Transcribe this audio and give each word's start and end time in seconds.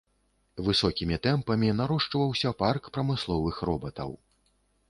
Высокімі 0.69 1.19
тэмпамі 1.27 1.69
нарошчваўся 1.81 2.55
парк 2.63 2.83
прамысловых 2.97 3.55
робатаў. 3.71 4.11